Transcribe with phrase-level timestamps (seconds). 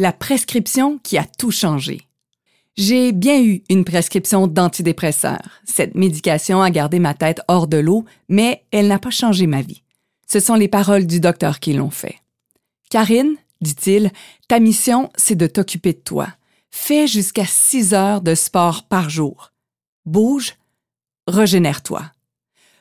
[0.00, 2.00] la prescription qui a tout changé.
[2.76, 5.60] J'ai bien eu une prescription d'antidépresseurs.
[5.64, 9.60] Cette médication a gardé ma tête hors de l'eau, mais elle n'a pas changé ma
[9.60, 9.82] vie.
[10.26, 12.16] Ce sont les paroles du docteur qui l'ont fait.
[12.88, 14.10] Karine, dit-il,
[14.48, 16.28] ta mission, c'est de t'occuper de toi.
[16.70, 19.52] Fais jusqu'à six heures de sport par jour.
[20.06, 20.54] Bouge,
[21.26, 22.04] régénère-toi.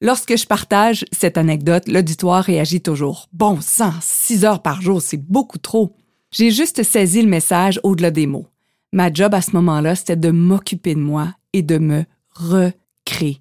[0.00, 3.28] Lorsque je partage cette anecdote, l'auditoire réagit toujours.
[3.32, 5.96] Bon sang, six heures par jour, c'est beaucoup trop.
[6.32, 8.46] J'ai juste saisi le message au-delà des mots.
[8.92, 12.04] Ma job à ce moment-là, c'était de m'occuper de moi et de me
[12.34, 13.40] recréer.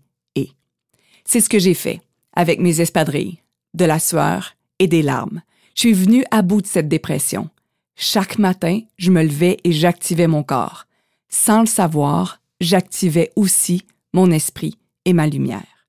[1.23, 2.01] C'est ce que j'ai fait
[2.33, 3.37] avec mes espadrilles,
[3.75, 5.43] de la sueur et des larmes.
[5.75, 7.49] Je suis venue à bout de cette dépression.
[7.95, 10.85] Chaque matin, je me levais et j'activais mon corps.
[11.29, 15.85] Sans le savoir, j'activais aussi mon esprit et ma lumière.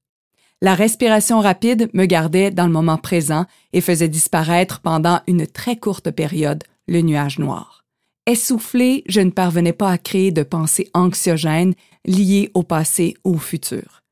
[0.61, 5.77] La respiration rapide me gardait dans le moment présent et faisait disparaître pendant une très
[5.77, 7.85] courte période le nuage noir.
[8.27, 11.75] Essoufflé, je ne parvenais pas à créer de pensées anxiogènes
[12.05, 14.03] liées au passé ou au futur.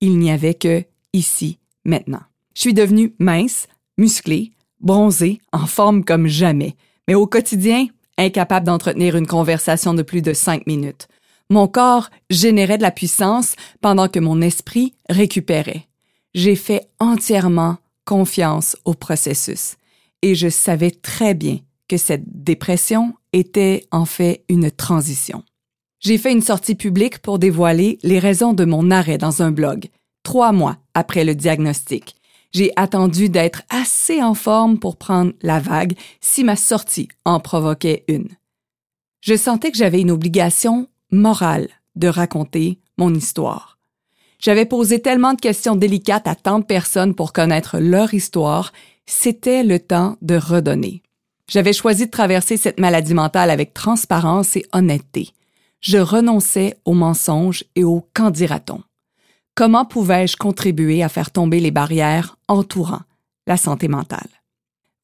[0.00, 2.22] Il n'y avait que ici, maintenant.
[2.54, 3.66] Je suis devenue mince,
[3.98, 6.76] musclée, bronzée, en forme comme jamais,
[7.08, 7.86] mais au quotidien,
[8.18, 11.08] incapable d'entretenir une conversation de plus de cinq minutes.
[11.48, 15.86] Mon corps générait de la puissance pendant que mon esprit récupérait.
[16.34, 19.76] J'ai fait entièrement confiance au processus
[20.22, 25.42] et je savais très bien que cette dépression était en fait une transition.
[26.00, 29.88] J'ai fait une sortie publique pour dévoiler les raisons de mon arrêt dans un blog,
[30.22, 32.16] trois mois après le diagnostic.
[32.52, 38.04] J'ai attendu d'être assez en forme pour prendre la vague si ma sortie en provoquait
[38.08, 38.28] une.
[39.20, 43.78] Je sentais que j'avais une obligation morale de raconter mon histoire.
[44.38, 48.72] J'avais posé tellement de questions délicates à tant de personnes pour connaître leur histoire,
[49.06, 51.02] c'était le temps de redonner.
[51.48, 55.30] J'avais choisi de traverser cette maladie mentale avec transparence et honnêteté.
[55.80, 58.82] Je renonçais aux mensonges et au qu'en dira-t-on.
[59.54, 63.02] Comment pouvais-je contribuer à faire tomber les barrières entourant
[63.46, 64.28] la santé mentale?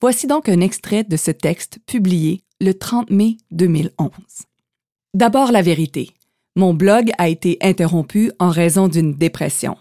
[0.00, 4.10] Voici donc un extrait de ce texte publié le 30 mai 2011.
[5.14, 6.10] D'abord la vérité.
[6.56, 9.76] Mon blog a été interrompu en raison d'une dépression.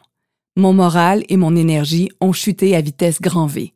[0.56, 3.74] Mon moral et mon énergie ont chuté à vitesse grand V.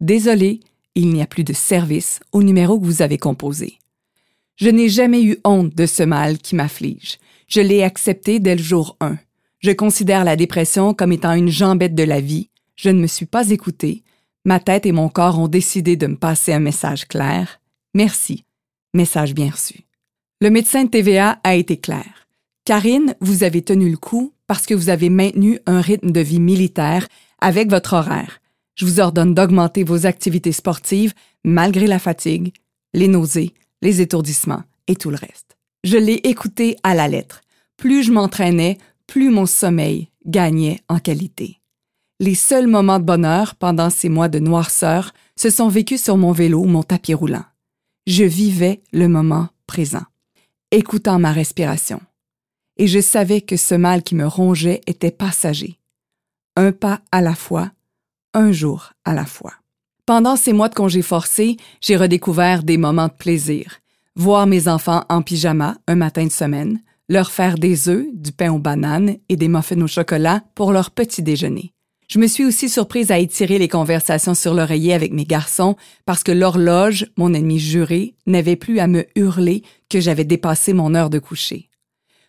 [0.00, 0.60] Désolé,
[0.96, 3.78] il n'y a plus de service au numéro que vous avez composé.
[4.56, 7.18] Je n'ai jamais eu honte de ce mal qui m'afflige.
[7.46, 9.18] Je l'ai accepté dès le jour 1.
[9.60, 12.48] Je considère la dépression comme étant une jambette de la vie.
[12.74, 14.02] Je ne me suis pas écoutée.
[14.46, 17.60] Ma tête et mon corps ont décidé de me passer un message clair.
[17.94, 18.44] Merci.
[18.94, 19.84] Message bien reçu.
[20.40, 22.26] Le médecin de TVA a été clair.
[22.64, 26.40] Karine, vous avez tenu le coup parce que vous avez maintenu un rythme de vie
[26.40, 27.06] militaire
[27.40, 28.40] avec votre horaire
[28.76, 31.14] je vous ordonne d'augmenter vos activités sportives
[31.44, 32.52] malgré la fatigue,
[32.94, 35.56] les nausées, les étourdissements et tout le reste.
[35.82, 37.40] Je l'ai écouté à la lettre.
[37.76, 41.60] Plus je m'entraînais, plus mon sommeil gagnait en qualité.
[42.18, 46.32] Les seuls moments de bonheur pendant ces mois de noirceur se sont vécus sur mon
[46.32, 47.44] vélo ou mon tapis roulant.
[48.06, 50.04] Je vivais le moment présent,
[50.70, 52.00] écoutant ma respiration.
[52.78, 55.78] Et je savais que ce mal qui me rongeait était passager.
[56.56, 57.70] Un pas à la fois,
[58.36, 59.54] un jour à la fois.
[60.04, 63.80] Pendant ces mois de congés forcés, j'ai redécouvert des moments de plaisir.
[64.14, 68.52] Voir mes enfants en pyjama un matin de semaine, leur faire des œufs, du pain
[68.52, 71.72] aux bananes et des muffins au chocolat pour leur petit déjeuner.
[72.08, 75.74] Je me suis aussi surprise à étirer les conversations sur l'oreiller avec mes garçons
[76.04, 80.94] parce que l'horloge, mon ennemi juré, n'avait plus à me hurler que j'avais dépassé mon
[80.94, 81.68] heure de coucher.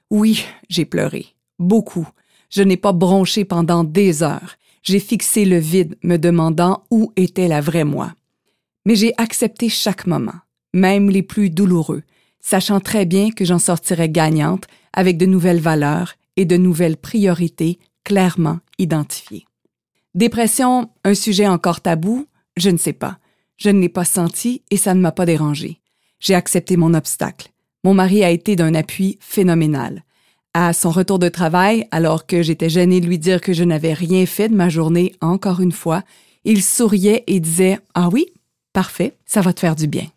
[0.10, 1.28] Oui, j'ai pleuré.
[1.60, 2.08] Beaucoup.
[2.50, 4.56] Je n'ai pas bronché pendant des heures
[4.88, 8.14] j'ai fixé le vide, me demandant où était la vraie moi.
[8.86, 10.40] Mais j'ai accepté chaque moment,
[10.74, 12.04] même les plus douloureux,
[12.40, 17.80] sachant très bien que j'en sortirais gagnante avec de nouvelles valeurs et de nouvelles priorités
[18.06, 19.46] clairement identifiées.
[20.16, 23.20] Dépression, un sujet encore tabou, je ne sais pas.
[23.58, 25.82] Je ne l'ai pas senti et ça ne m'a pas dérangé.
[26.22, 27.52] J'ai accepté mon obstacle.
[27.84, 30.06] Mon mari a été d'un appui phénoménal
[30.58, 33.94] à son retour de travail, alors que j'étais gênée de lui dire que je n'avais
[33.94, 36.02] rien fait de ma journée encore une fois,
[36.46, 38.26] il souriait et disait Ah oui,
[38.74, 40.08] parfait, ça va te faire du bien.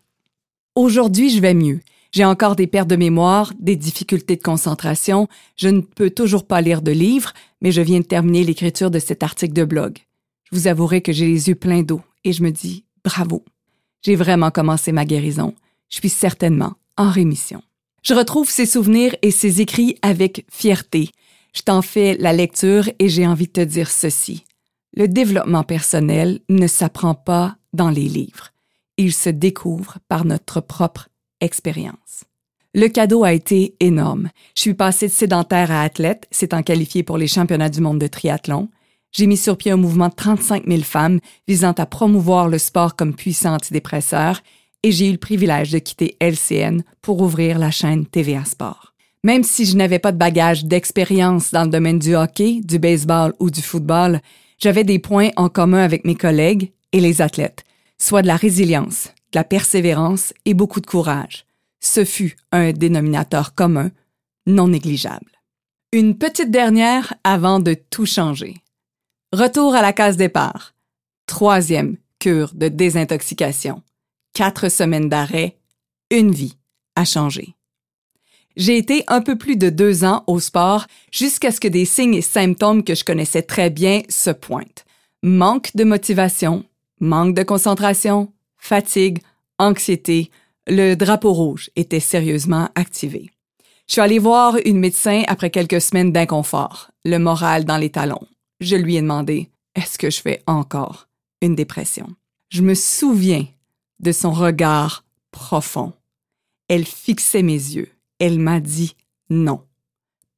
[0.75, 1.81] Aujourd'hui, je vais mieux.
[2.11, 5.27] J'ai encore des pertes de mémoire, des difficultés de concentration,
[5.57, 8.97] je ne peux toujours pas lire de livres, mais je viens de terminer l'écriture de
[8.97, 9.99] cet article de blog.
[10.51, 13.45] Je vous avouerai que j'ai les yeux pleins d'eau et je me dis bravo.
[14.01, 15.53] J'ai vraiment commencé ma guérison.
[15.89, 17.61] Je suis certainement en rémission.
[18.03, 21.11] Je retrouve ces souvenirs et ces écrits avec fierté.
[21.53, 24.43] Je t'en fais la lecture et j'ai envie de te dire ceci.
[24.93, 28.49] Le développement personnel ne s'apprend pas dans les livres.
[28.97, 31.09] Il se découvre par notre propre
[31.41, 32.23] expérience.
[32.73, 34.29] Le cadeau a été énorme.
[34.55, 38.07] Je suis passée de sédentaire à athlète, s'étant qualifiée pour les championnats du monde de
[38.07, 38.69] triathlon.
[39.11, 42.95] J'ai mis sur pied un mouvement de 35 000 femmes visant à promouvoir le sport
[42.95, 44.41] comme puissant antidépresseur
[44.83, 48.93] et j'ai eu le privilège de quitter LCN pour ouvrir la chaîne TVA Sport.
[49.23, 53.33] Même si je n'avais pas de bagage d'expérience dans le domaine du hockey, du baseball
[53.39, 54.19] ou du football,
[54.57, 57.63] j'avais des points en commun avec mes collègues et les athlètes,
[57.97, 61.45] soit de la résilience, de la persévérance et beaucoup de courage
[61.81, 63.91] ce fut un dénominateur commun
[64.47, 65.31] non négligeable.
[65.91, 68.55] Une petite dernière avant de tout changer.
[69.33, 70.73] Retour à la case départ.
[71.25, 73.81] Troisième cure de désintoxication.
[74.33, 75.57] Quatre semaines d'arrêt,
[76.09, 76.57] une vie
[76.95, 77.55] a changé.
[78.55, 82.15] J'ai été un peu plus de deux ans au sport jusqu'à ce que des signes
[82.15, 84.85] et symptômes que je connaissais très bien se pointent.
[85.23, 86.65] Manque de motivation,
[86.99, 89.19] manque de concentration, fatigue,
[89.57, 90.31] anxiété,
[90.67, 93.31] le drapeau rouge était sérieusement activé.
[93.87, 98.27] Je suis allée voir une médecin après quelques semaines d'inconfort, le moral dans les talons.
[98.59, 101.07] Je lui ai demandé Est-ce que je fais encore
[101.41, 102.07] une dépression
[102.49, 103.45] Je me souviens
[104.01, 105.93] de son regard profond.
[106.67, 107.89] Elle fixait mes yeux.
[108.19, 108.95] Elle m'a dit
[109.29, 109.65] Non.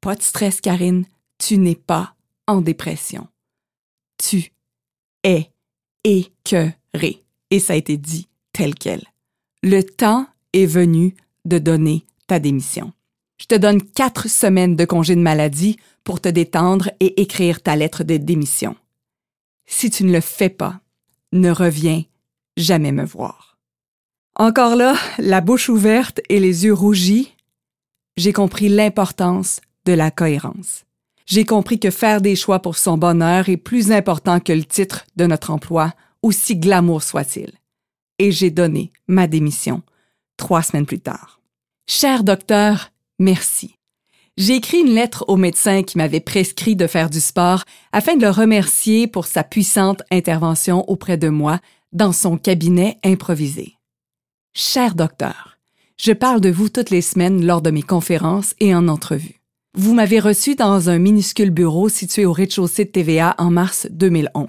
[0.01, 1.05] Pas de stress, Karine,
[1.37, 2.15] tu n'es pas
[2.45, 3.27] en dépression.
[4.17, 4.53] Tu
[5.23, 5.49] es
[6.03, 7.23] écœurée.
[7.49, 9.03] Et ça a été dit tel quel
[9.63, 11.15] le temps est venu
[11.45, 12.91] de donner ta démission.
[13.37, 17.75] Je te donne quatre semaines de congé de maladie pour te détendre et écrire ta
[17.75, 18.75] lettre de démission.
[19.65, 20.81] Si tu ne le fais pas,
[21.31, 22.03] ne reviens
[22.57, 23.52] jamais me voir.
[24.35, 27.35] Encore là, la bouche ouverte et les yeux rougis,
[28.17, 30.85] j'ai compris l'importance de la cohérence.
[31.25, 35.05] J'ai compris que faire des choix pour son bonheur est plus important que le titre
[35.15, 37.51] de notre emploi, aussi glamour soit-il
[38.19, 39.81] et j'ai donné ma démission
[40.37, 41.41] trois semaines plus tard.
[41.87, 43.75] Cher docteur, merci.
[44.37, 48.21] J'ai écrit une lettre au médecin qui m'avait prescrit de faire du sport afin de
[48.21, 51.59] le remercier pour sa puissante intervention auprès de moi
[51.91, 53.77] dans son cabinet improvisé.
[54.55, 55.57] Cher docteur,
[55.97, 59.41] je parle de vous toutes les semaines lors de mes conférences et en entrevue.
[59.73, 64.47] Vous m'avez reçu dans un minuscule bureau situé au rez-de-chaussée de TVA en mars 2011.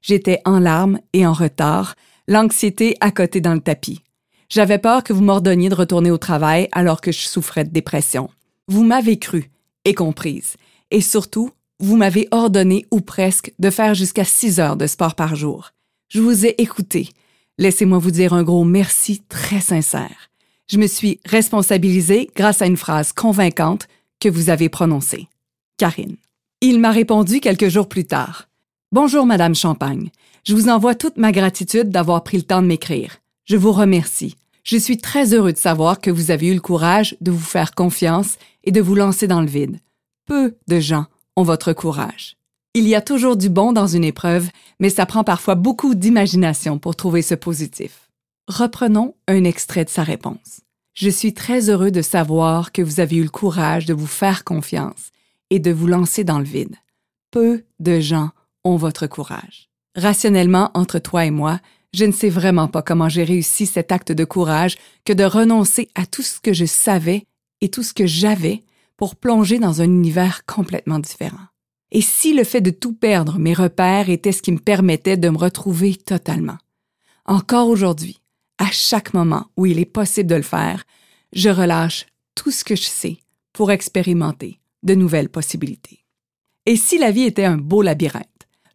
[0.00, 1.96] J'étais en larmes et en retard
[2.28, 4.04] l'anxiété à côté dans le tapis.
[4.48, 8.30] J'avais peur que vous m'ordonniez de retourner au travail alors que je souffrais de dépression.
[8.68, 9.50] Vous m'avez cru
[9.84, 10.54] et comprise.
[10.92, 11.50] Et surtout,
[11.80, 15.72] vous m'avez ordonné ou presque de faire jusqu'à six heures de sport par jour.
[16.10, 17.08] Je vous ai écouté.
[17.58, 20.30] Laissez-moi vous dire un gros merci très sincère.
[20.70, 23.88] Je me suis responsabilisée grâce à une phrase convaincante
[24.20, 25.28] que vous avez prononcée.
[25.76, 26.16] Karine.
[26.60, 28.48] Il m'a répondu quelques jours plus tard.
[28.90, 30.10] Bonjour, Madame Champagne.
[30.44, 33.18] Je vous envoie toute ma gratitude d'avoir pris le temps de m'écrire.
[33.44, 34.36] Je vous remercie.
[34.64, 37.74] Je suis très heureux de savoir que vous avez eu le courage de vous faire
[37.74, 39.78] confiance et de vous lancer dans le vide.
[40.26, 41.06] Peu de gens
[41.36, 42.36] ont votre courage.
[42.74, 44.48] Il y a toujours du bon dans une épreuve,
[44.80, 48.08] mais ça prend parfois beaucoup d'imagination pour trouver ce positif.
[48.48, 50.62] Reprenons un extrait de sa réponse.
[50.94, 54.42] Je suis très heureux de savoir que vous avez eu le courage de vous faire
[54.42, 55.10] confiance
[55.50, 56.76] et de vous lancer dans le vide.
[57.30, 58.30] Peu de gens
[58.64, 59.68] ont votre courage.
[59.94, 61.60] Rationnellement, entre toi et moi,
[61.92, 65.90] je ne sais vraiment pas comment j'ai réussi cet acte de courage que de renoncer
[65.94, 67.26] à tout ce que je savais
[67.60, 68.62] et tout ce que j'avais
[68.96, 71.51] pour plonger dans un univers complètement différent.
[71.94, 75.28] Et si le fait de tout perdre mes repères était ce qui me permettait de
[75.28, 76.56] me retrouver totalement?
[77.26, 78.18] Encore aujourd'hui,
[78.56, 80.84] à chaque moment où il est possible de le faire,
[81.34, 83.18] je relâche tout ce que je sais
[83.52, 86.06] pour expérimenter de nouvelles possibilités.
[86.64, 88.26] Et si la vie était un beau labyrinthe?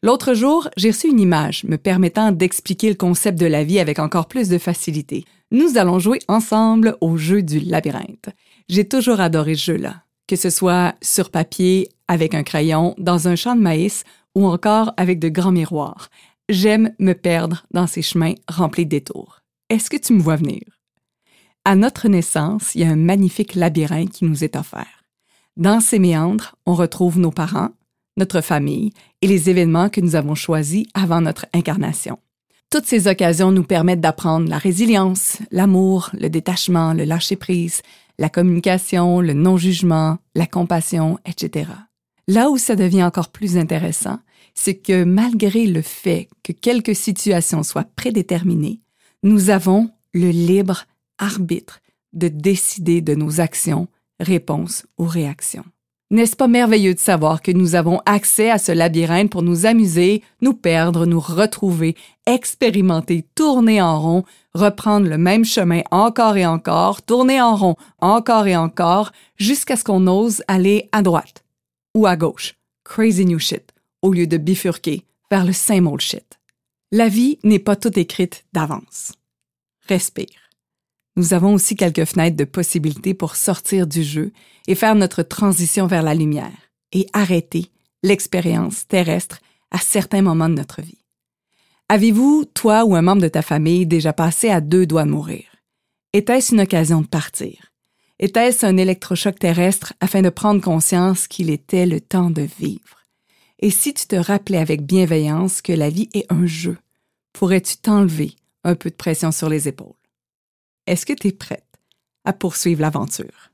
[0.04, 3.98] L'autre jour, j'ai reçu une image me permettant d'expliquer le concept de la vie avec
[3.98, 5.26] encore plus de facilité.
[5.50, 8.30] Nous allons jouer ensemble au jeu du labyrinthe.
[8.70, 13.36] J'ai toujours adoré ce jeu-là, que ce soit sur papier, avec un crayon, dans un
[13.36, 14.04] champ de maïs
[14.36, 16.10] ou encore avec de grands miroirs.
[16.50, 19.42] J'aime me perdre dans ces chemins remplis de détours.
[19.70, 20.62] Est-ce que tu me vois venir?
[21.66, 25.04] À notre naissance, il y a un magnifique labyrinthe qui nous est offert.
[25.58, 27.72] Dans ces méandres, on retrouve nos parents,
[28.16, 32.20] notre famille et les événements que nous avons choisis avant notre incarnation.
[32.70, 37.82] Toutes ces occasions nous permettent d'apprendre la résilience, l'amour, le détachement, le lâcher-prise,
[38.20, 41.72] la communication, le non-jugement, la compassion, etc.
[42.28, 44.20] Là où ça devient encore plus intéressant,
[44.54, 48.82] c'est que malgré le fait que quelques situations soient prédéterminées,
[49.24, 50.84] nous avons le libre
[51.20, 51.80] arbitre
[52.12, 53.88] de décider de nos actions,
[54.20, 55.64] réponses ou réactions.
[56.10, 60.24] N'est-ce pas merveilleux de savoir que nous avons accès à ce labyrinthe pour nous amuser,
[60.42, 61.96] nous perdre, nous retrouver,
[62.26, 64.24] expérimenter, tourner en rond,
[64.54, 69.84] reprendre le même chemin encore et encore, tourner en rond encore et encore, jusqu'à ce
[69.84, 71.44] qu'on ose aller à droite
[71.94, 76.40] ou à gauche, crazy new shit, au lieu de bifurquer vers le same old shit.
[76.94, 79.12] La vie n'est pas toute écrite d'avance.
[79.90, 80.47] Respire
[81.18, 84.32] nous avons aussi quelques fenêtres de possibilités pour sortir du jeu
[84.68, 87.72] et faire notre transition vers la lumière et arrêter
[88.04, 89.40] l'expérience terrestre
[89.72, 91.04] à certains moments de notre vie.
[91.90, 95.46] Avez-vous, toi ou un membre de ta famille, déjà passé à deux doigts de mourir?
[96.14, 97.74] Était-ce une occasion de partir?
[98.20, 103.06] Était-ce un électrochoc terrestre afin de prendre conscience qu'il était le temps de vivre?
[103.60, 106.78] Et si tu te rappelais avec bienveillance que la vie est un jeu,
[107.34, 109.94] pourrais-tu t'enlever un peu de pression sur les épaules?
[110.88, 111.68] Est-ce que tu es prête
[112.24, 113.52] à poursuivre l'aventure?